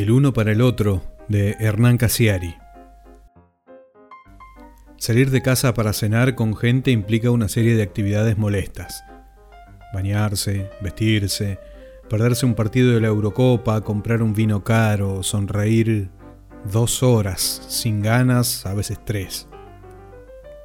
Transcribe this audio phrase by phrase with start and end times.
[0.00, 2.54] El uno para el otro, de Hernán Casiari.
[4.96, 9.04] Salir de casa para cenar con gente implica una serie de actividades molestas.
[9.92, 11.58] Bañarse, vestirse,
[12.08, 16.08] perderse un partido de la Eurocopa, comprar un vino caro, sonreír
[16.72, 19.48] dos horas, sin ganas, a veces tres.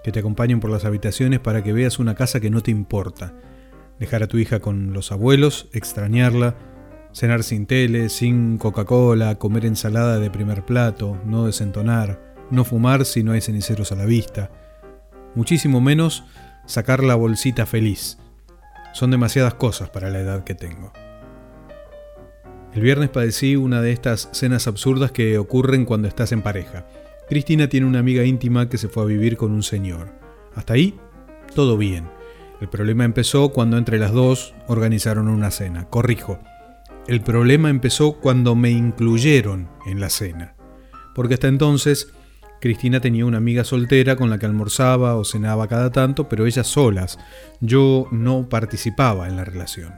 [0.05, 3.33] Que te acompañen por las habitaciones para que veas una casa que no te importa.
[3.99, 6.55] Dejar a tu hija con los abuelos, extrañarla,
[7.16, 12.19] cenar sin tele, sin Coca-Cola, comer ensalada de primer plato, no desentonar,
[12.51, 14.51] no fumar si no hay ceniceros a la vista.
[15.33, 16.25] Muchísimo menos
[16.65, 18.18] sacar la bolsita feliz.
[18.93, 20.91] Son demasiadas cosas para la edad que tengo.
[22.74, 26.86] El viernes padecí una de estas cenas absurdas que ocurren cuando estás en pareja.
[27.29, 30.11] Cristina tiene una amiga íntima que se fue a vivir con un señor.
[30.54, 31.00] Hasta ahí,
[31.55, 32.09] todo bien.
[32.59, 35.86] El problema empezó cuando entre las dos organizaron una cena.
[35.89, 36.39] Corrijo,
[37.08, 40.55] el problema empezó cuando me incluyeron en la cena,
[41.13, 42.11] porque hasta entonces
[42.59, 46.65] Cristina tenía una amiga soltera con la que almorzaba o cenaba cada tanto, pero ellas
[46.65, 47.19] solas.
[47.61, 49.93] Yo no participaba en la relación.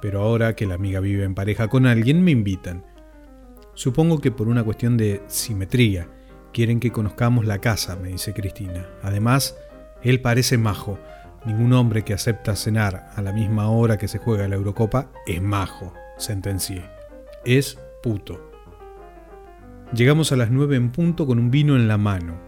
[0.00, 2.84] Pero ahora que la amiga vive en pareja con alguien, me invitan.
[3.74, 6.08] Supongo que por una cuestión de simetría.
[6.52, 8.86] Quieren que conozcamos la casa, me dice Cristina.
[9.02, 9.56] Además,
[10.02, 11.00] él parece majo.
[11.44, 15.42] Ningún hombre que acepta cenar a la misma hora que se juega la Eurocopa es
[15.42, 16.84] majo sentencié.
[17.44, 18.50] Es puto.
[19.92, 22.40] Llegamos a las nueve en punto con un vino en la mano.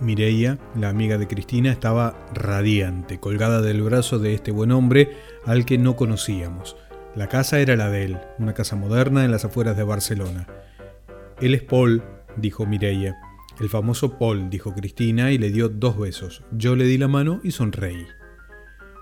[0.00, 5.64] Mireia, la amiga de Cristina, estaba radiante, colgada del brazo de este buen hombre al
[5.64, 6.76] que no conocíamos.
[7.16, 10.46] La casa era la de él, una casa moderna en las afueras de Barcelona.
[11.40, 12.02] Él es Paul,
[12.36, 13.16] dijo Mireia.
[13.58, 16.44] El famoso Paul, dijo Cristina y le dio dos besos.
[16.52, 18.06] Yo le di la mano y sonreí.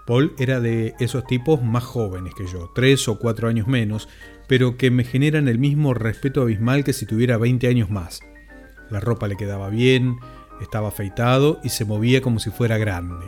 [0.07, 4.09] Paul era de esos tipos más jóvenes que yo, tres o cuatro años menos,
[4.47, 8.21] pero que me generan el mismo respeto abismal que si tuviera 20 años más.
[8.89, 10.19] La ropa le quedaba bien,
[10.61, 13.27] estaba afeitado y se movía como si fuera grande.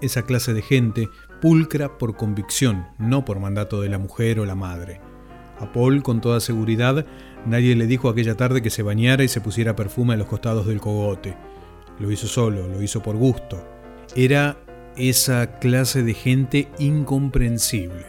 [0.00, 1.08] Esa clase de gente
[1.40, 5.00] pulcra por convicción, no por mandato de la mujer o la madre.
[5.58, 7.06] A Paul, con toda seguridad,
[7.44, 10.68] nadie le dijo aquella tarde que se bañara y se pusiera perfume a los costados
[10.68, 11.36] del cogote.
[11.98, 13.66] Lo hizo solo, lo hizo por gusto.
[14.14, 14.56] Era
[14.98, 18.06] esa clase de gente incomprensible.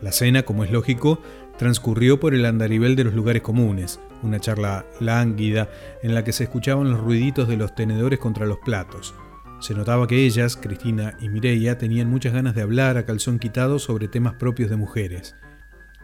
[0.00, 1.20] La cena, como es lógico,
[1.58, 5.68] transcurrió por el andarivel de los lugares comunes, una charla lánguida
[6.02, 9.14] en la que se escuchaban los ruiditos de los tenedores contra los platos.
[9.60, 13.78] Se notaba que ellas, Cristina y Mireia, tenían muchas ganas de hablar a calzón quitado
[13.78, 15.36] sobre temas propios de mujeres.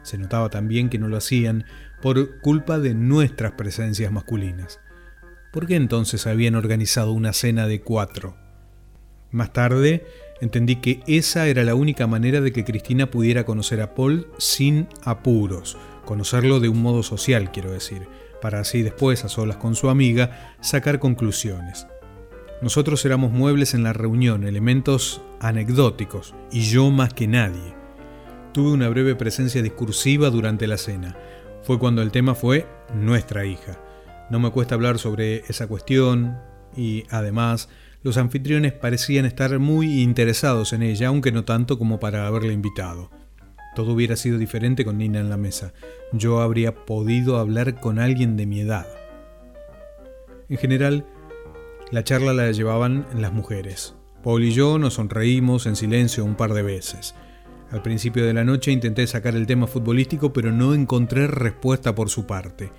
[0.03, 1.65] Se notaba también que no lo hacían
[2.01, 4.81] por culpa de nuestras presencias masculinas.
[5.51, 8.48] ¿Por qué entonces habían organizado una cena de cuatro?
[9.31, 10.07] Más tarde
[10.41, 14.89] entendí que esa era la única manera de que Cristina pudiera conocer a Paul sin
[15.05, 18.09] apuros, conocerlo de un modo social, quiero decir,
[18.41, 21.87] para así después, a solas con su amiga, sacar conclusiones.
[22.63, 27.75] Nosotros éramos muebles en la reunión, elementos anecdóticos, y yo más que nadie.
[28.53, 31.17] Tuve una breve presencia discursiva durante la cena.
[31.63, 33.79] Fue cuando el tema fue nuestra hija.
[34.31, 36.39] No me cuesta hablar sobre esa cuestión
[36.77, 37.69] y, además,
[38.03, 43.11] los anfitriones parecían estar muy interesados en ella, aunque no tanto como para haberla invitado.
[43.75, 45.73] Todo hubiera sido diferente con Nina en la mesa.
[46.13, 48.87] Yo habría podido hablar con alguien de mi edad.
[50.49, 51.07] En general,
[51.91, 53.95] la charla la llevaban las mujeres.
[54.23, 57.15] Paul y yo nos sonreímos en silencio un par de veces.
[57.71, 62.11] Al principio de la noche intenté sacar el tema futbolístico, pero no encontré respuesta por
[62.11, 62.71] su parte.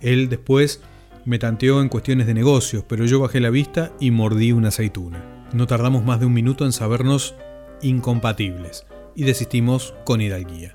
[0.00, 0.80] Él después
[1.24, 5.24] me tanteó en cuestiones de negocios, pero yo bajé la vista y mordí una aceituna.
[5.52, 7.34] No tardamos más de un minuto en sabernos
[7.82, 10.74] incompatibles y desistimos con hidalguía.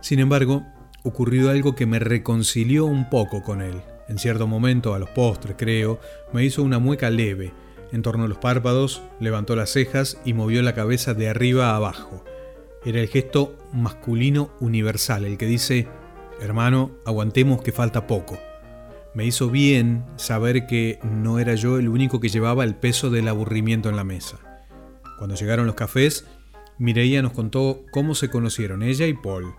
[0.00, 0.64] Sin embargo,
[1.02, 3.82] ocurrió algo que me reconcilió un poco con él.
[4.08, 6.00] En cierto momento, a los postres creo,
[6.32, 7.52] me hizo una mueca leve.
[7.92, 11.76] En torno a los párpados, levantó las cejas y movió la cabeza de arriba a
[11.76, 12.24] abajo.
[12.84, 15.86] Era el gesto masculino universal, el que dice,
[16.40, 18.38] hermano, aguantemos que falta poco.
[19.12, 23.26] Me hizo bien saber que no era yo el único que llevaba el peso del
[23.26, 24.38] aburrimiento en la mesa.
[25.18, 26.26] Cuando llegaron los cafés,
[26.78, 29.52] Mireia nos contó cómo se conocieron ella y Paul.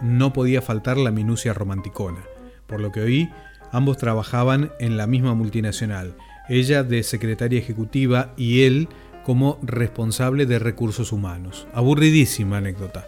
[0.00, 2.22] No podía faltar la minucia romanticona.
[2.66, 3.30] Por lo que oí,
[3.72, 6.14] ambos trabajaban en la misma multinacional,
[6.48, 8.88] ella de secretaria ejecutiva y él
[9.24, 11.66] como responsable de recursos humanos.
[11.74, 13.06] Aburridísima anécdota.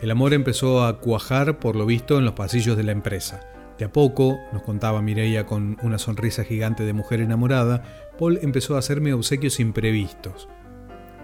[0.00, 3.40] El amor empezó a cuajar por lo visto en los pasillos de la empresa.
[3.78, 7.82] De a poco, nos contaba Mireia con una sonrisa gigante de mujer enamorada,
[8.18, 10.48] Paul empezó a hacerme obsequios imprevistos.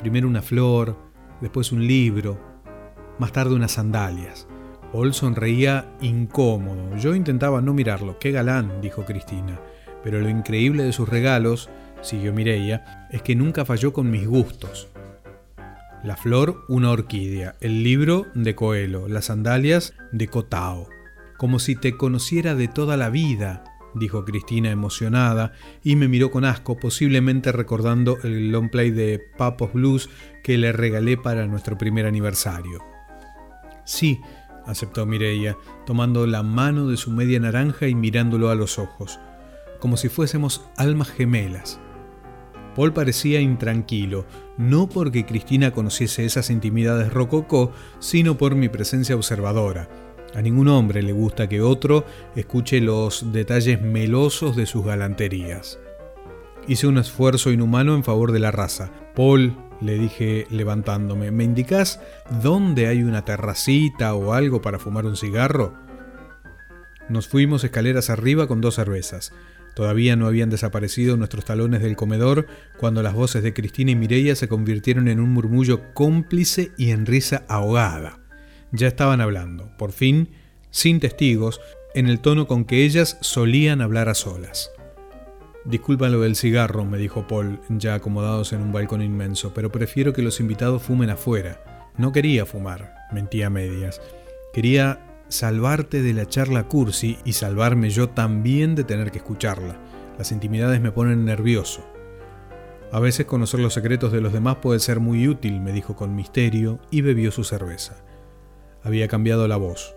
[0.00, 0.96] Primero una flor,
[1.40, 2.40] después un libro,
[3.18, 4.46] más tarde unas sandalias.
[4.92, 6.96] Paul sonreía incómodo.
[6.96, 8.18] Yo intentaba no mirarlo.
[8.18, 8.80] ¡Qué galán!
[8.80, 9.60] dijo Cristina.
[10.02, 11.68] Pero lo increíble de sus regalos,
[12.00, 14.88] siguió Mireia, es que nunca falló con mis gustos.
[16.04, 17.56] La flor, una orquídea.
[17.60, 19.08] El libro, de Coelho.
[19.08, 20.88] Las sandalias, de Cotao.
[21.38, 23.62] Como si te conociera de toda la vida,
[23.94, 25.52] dijo Cristina emocionada,
[25.84, 30.10] y me miró con asco, posiblemente recordando el long play de Papos Blues
[30.42, 32.82] que le regalé para nuestro primer aniversario.
[33.84, 34.20] Sí,
[34.66, 35.56] aceptó Mireia,
[35.86, 39.20] tomando la mano de su media naranja y mirándolo a los ojos,
[39.78, 41.78] como si fuésemos almas gemelas.
[42.74, 44.26] Paul parecía intranquilo,
[44.56, 50.07] no porque Cristina conociese esas intimidades rococó, sino por mi presencia observadora.
[50.34, 52.04] A ningún hombre le gusta que otro
[52.36, 55.78] escuche los detalles melosos de sus galanterías.
[56.66, 58.90] Hice un esfuerzo inhumano en favor de la raza.
[59.14, 62.00] Paul, le dije levantándome, ¿me indicás
[62.42, 65.74] dónde hay una terracita o algo para fumar un cigarro?
[67.08, 69.32] Nos fuimos escaleras arriba con dos cervezas.
[69.74, 72.46] Todavía no habían desaparecido nuestros talones del comedor
[72.76, 77.06] cuando las voces de Cristina y Mireia se convirtieron en un murmullo cómplice y en
[77.06, 78.18] risa ahogada.
[78.72, 80.28] Ya estaban hablando, por fin,
[80.70, 81.60] sin testigos,
[81.94, 84.70] en el tono con que ellas solían hablar a solas.
[85.64, 90.12] Disculpa lo del cigarro, me dijo Paul, ya acomodados en un balcón inmenso, pero prefiero
[90.12, 91.92] que los invitados fumen afuera.
[91.96, 94.00] No quería fumar, mentía medias.
[94.52, 99.76] Quería salvarte de la charla cursi y salvarme yo también de tener que escucharla.
[100.16, 101.84] Las intimidades me ponen nervioso.
[102.90, 106.16] A veces conocer los secretos de los demás puede ser muy útil, me dijo con
[106.16, 107.96] misterio y bebió su cerveza.
[108.82, 109.94] Había cambiado la voz.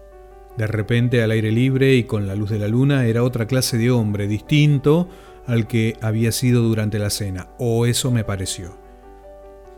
[0.58, 3.78] De repente, al aire libre y con la luz de la luna, era otra clase
[3.78, 5.08] de hombre, distinto
[5.48, 8.78] al que había sido durante la cena, o eso me pareció.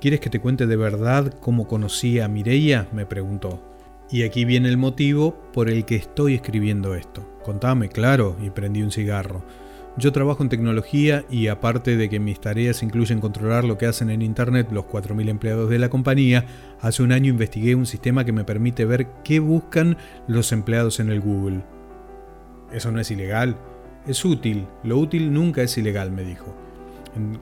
[0.01, 2.87] ¿Quieres que te cuente de verdad cómo conocí a Mireia?
[2.91, 3.61] me preguntó.
[4.09, 7.25] Y aquí viene el motivo por el que estoy escribiendo esto.
[7.43, 9.43] Contame, claro, y prendí un cigarro.
[9.95, 14.09] Yo trabajo en tecnología y aparte de que mis tareas incluyen controlar lo que hacen
[14.09, 16.45] en Internet los 4.000 empleados de la compañía,
[16.81, 19.97] hace un año investigué un sistema que me permite ver qué buscan
[20.27, 21.63] los empleados en el Google.
[22.71, 23.55] Eso no es ilegal,
[24.07, 26.55] es útil, lo útil nunca es ilegal, me dijo.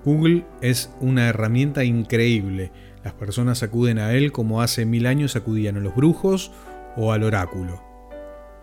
[0.03, 5.77] Google es una herramienta increíble, las personas acuden a él como hace mil años acudían
[5.77, 6.51] a los brujos
[6.97, 7.90] o al oráculo.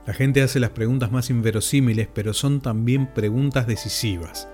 [0.08, 4.48] La gente hace las preguntas más inverosímiles, pero son también preguntas decisivas.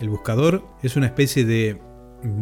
[0.00, 1.80] El buscador es una especie de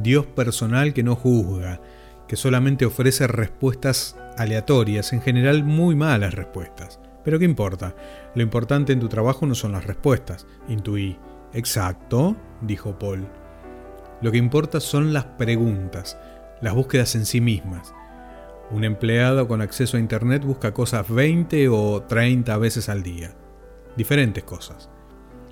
[0.01, 1.83] Dios personal que no juzga,
[2.27, 7.01] que solamente ofrece respuestas aleatorias, en general muy malas respuestas.
[7.23, 7.95] Pero ¿qué importa?
[8.35, 11.19] Lo importante en tu trabajo no son las respuestas, intuí.
[11.53, 13.29] Exacto, dijo Paul.
[14.23, 16.17] Lo que importa son las preguntas,
[16.63, 17.93] las búsquedas en sí mismas.
[18.71, 23.35] Un empleado con acceso a Internet busca cosas 20 o 30 veces al día.
[23.97, 24.91] Diferentes cosas.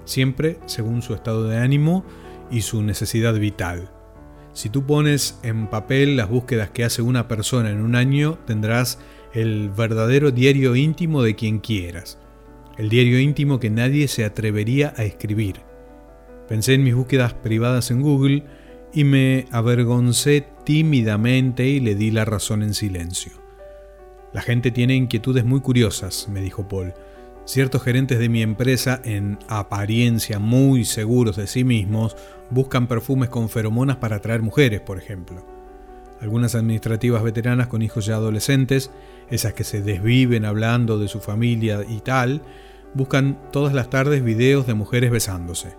[0.05, 2.05] Siempre según su estado de ánimo
[2.51, 3.91] y su necesidad vital.
[4.53, 8.99] Si tú pones en papel las búsquedas que hace una persona en un año, tendrás
[9.33, 12.19] el verdadero diario íntimo de quien quieras.
[12.77, 15.61] El diario íntimo que nadie se atrevería a escribir.
[16.49, 18.45] Pensé en mis búsquedas privadas en Google
[18.93, 23.33] y me avergoncé tímidamente y le di la razón en silencio.
[24.33, 26.93] La gente tiene inquietudes muy curiosas, me dijo Paul.
[27.45, 32.17] Ciertos gerentes de mi empresa, en apariencia muy seguros de sí mismos,
[32.51, 35.47] buscan perfumes con feromonas para atraer mujeres, por ejemplo.
[36.21, 38.91] Algunas administrativas veteranas con hijos ya adolescentes,
[39.31, 42.43] esas que se desviven hablando de su familia y tal,
[42.93, 45.77] buscan todas las tardes videos de mujeres besándose.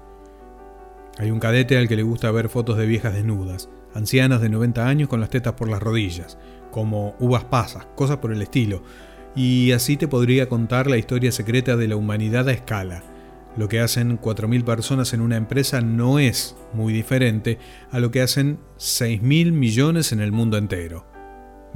[1.17, 4.87] Hay un cadete al que le gusta ver fotos de viejas desnudas, ancianas de 90
[4.87, 6.37] años con las tetas por las rodillas,
[6.71, 8.83] como uvas pasas, cosas por el estilo,
[9.35, 13.03] y así te podría contar la historia secreta de la humanidad a escala.
[13.57, 17.57] Lo que hacen 4.000 personas en una empresa no es muy diferente
[17.89, 21.16] a lo que hacen 6.000 millones en el mundo entero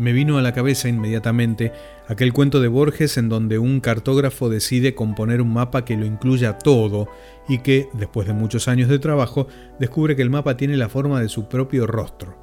[0.02, 1.72] me vino a la cabeza inmediatamente
[2.08, 6.58] aquel cuento de Borges en donde un cartógrafo decide componer un mapa que lo incluya
[6.58, 7.08] todo
[7.48, 9.48] y que, después de muchos años de trabajo,
[9.80, 12.36] descubre que el mapa tiene la forma de su propio rostro.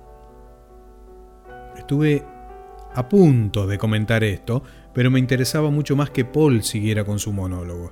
[1.76, 2.24] Estuve
[2.94, 4.62] a punto de comentar esto,
[4.94, 7.90] pero me interesaba mucho más que Paul siguiera con su monólogo.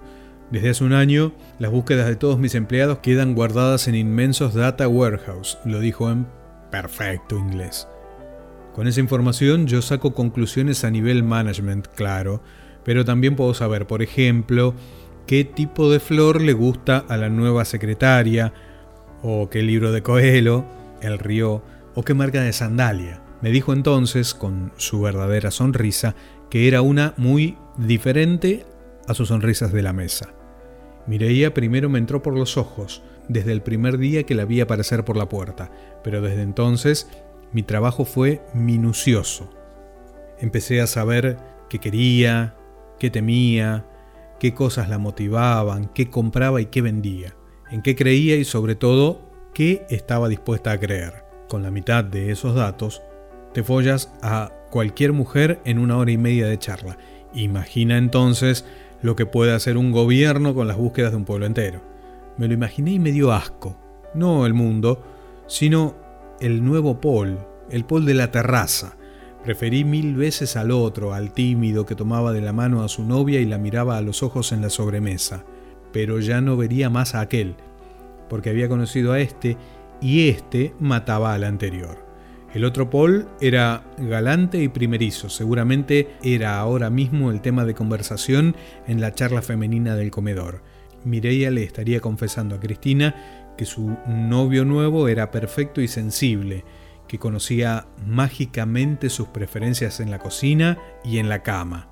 [0.48, 4.86] Desde hace un año, las búsquedas de todos mis empleados quedan guardadas en inmensos data
[4.86, 6.28] warehouse, lo dijo en
[6.70, 7.88] perfecto inglés.
[8.76, 12.42] Con esa información yo saco conclusiones a nivel management, claro,
[12.84, 14.74] pero también puedo saber, por ejemplo,
[15.26, 18.52] qué tipo de flor le gusta a la nueva secretaria,
[19.22, 20.66] o qué libro de Coelho,
[21.00, 21.62] El Río,
[21.94, 23.22] o qué marca de sandalia.
[23.40, 26.14] Me dijo entonces, con su verdadera sonrisa,
[26.50, 28.66] que era una muy diferente
[29.08, 30.34] a sus sonrisas de la mesa.
[31.06, 35.02] Mireia primero me entró por los ojos, desde el primer día que la vi aparecer
[35.02, 35.70] por la puerta,
[36.04, 37.08] pero desde entonces
[37.52, 39.50] mi trabajo fue minucioso.
[40.38, 41.38] Empecé a saber
[41.68, 42.54] qué quería,
[42.98, 43.86] qué temía,
[44.38, 47.34] qué cosas la motivaban, qué compraba y qué vendía,
[47.70, 49.20] en qué creía y sobre todo
[49.54, 51.24] qué estaba dispuesta a creer.
[51.48, 53.02] Con la mitad de esos datos,
[53.54, 56.98] te follas a cualquier mujer en una hora y media de charla.
[57.32, 58.66] Imagina entonces
[59.00, 61.80] lo que puede hacer un gobierno con las búsquedas de un pueblo entero.
[62.36, 63.78] Me lo imaginé y me dio asco.
[64.14, 65.02] No el mundo,
[65.46, 65.94] sino
[66.40, 67.38] el nuevo Paul,
[67.70, 68.96] el Paul de la terraza.
[69.44, 73.40] Preferí mil veces al otro, al tímido que tomaba de la mano a su novia
[73.40, 75.44] y la miraba a los ojos en la sobremesa.
[75.92, 77.54] Pero ya no vería más a aquel,
[78.28, 79.56] porque había conocido a este
[80.00, 82.04] y este mataba al anterior.
[82.52, 88.56] El otro Paul era galante y primerizo, seguramente era ahora mismo el tema de conversación
[88.86, 90.62] en la charla femenina del comedor.
[91.04, 96.64] Mireia le estaría confesando a Cristina que su novio nuevo era perfecto y sensible,
[97.08, 101.88] que conocía mágicamente sus preferencias en la cocina y en la cama,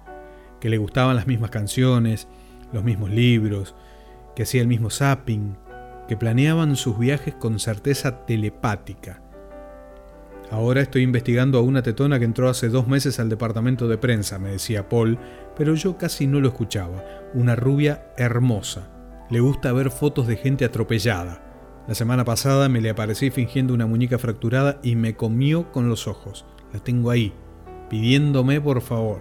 [0.60, 2.28] que le gustaban las mismas canciones,
[2.72, 3.74] los mismos libros,
[4.34, 5.56] que hacía el mismo zapping,
[6.08, 9.22] que planeaban sus viajes con certeza telepática.
[10.50, 14.38] Ahora estoy investigando a una tetona que entró hace dos meses al departamento de prensa,
[14.38, 15.18] me decía Paul,
[15.56, 17.04] pero yo casi no lo escuchaba.
[17.32, 18.90] Una rubia hermosa.
[19.30, 21.40] Le gusta ver fotos de gente atropellada.
[21.86, 26.08] La semana pasada me le aparecí fingiendo una muñeca fracturada y me comió con los
[26.08, 26.46] ojos.
[26.72, 27.34] La tengo ahí,
[27.90, 29.20] pidiéndome por favor.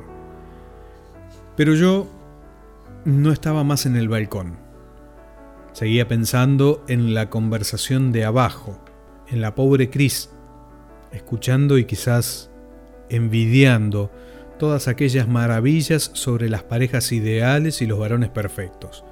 [1.57, 2.07] Pero yo
[3.03, 4.57] no estaba más en el balcón.
[5.73, 8.79] Seguía pensando en la conversación de abajo,
[9.27, 10.29] en la pobre Cris,
[11.11, 12.49] escuchando y quizás
[13.09, 14.09] envidiando
[14.57, 19.03] todas aquellas maravillas sobre las parejas ideales y los varones perfectos.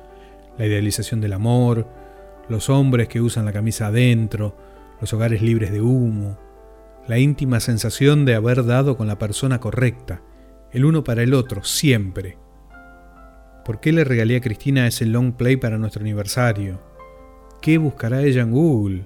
[0.57, 1.87] La idealización del amor,
[2.49, 4.55] los hombres que usan la camisa adentro,
[4.99, 6.37] los hogares libres de humo,
[7.07, 10.21] la íntima sensación de haber dado con la persona correcta,
[10.71, 12.37] el uno para el otro, siempre,
[13.63, 16.81] ¿Por qué le regalé a Cristina ese long play para nuestro aniversario?
[17.61, 19.05] ¿Qué buscará ella en Google?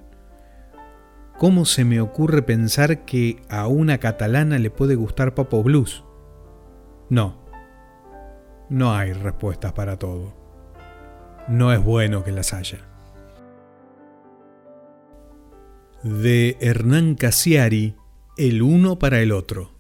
[1.38, 6.06] ¿Cómo se me ocurre pensar que a una catalana le puede gustar Papo Blues?
[7.10, 7.38] No,
[8.70, 10.34] no hay respuestas para todo.
[11.50, 12.80] No es bueno que las haya.
[16.06, 17.96] De Hernán Casiari,
[18.38, 19.75] El uno para el otro.